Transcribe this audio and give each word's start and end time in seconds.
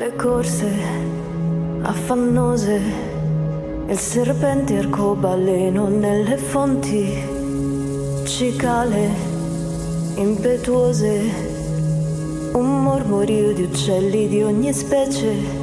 le 0.00 0.16
corse 0.16 0.66
affannose, 1.82 2.80
il 3.86 3.98
serpente 3.98 4.78
arcobaleno 4.78 5.88
nelle 5.88 6.38
fonti, 6.38 7.22
cicale 8.24 9.10
impetuose, 10.14 11.20
un 12.54 12.82
mormorio 12.82 13.52
di 13.52 13.64
uccelli 13.64 14.26
di 14.26 14.42
ogni 14.42 14.72
specie. 14.72 15.59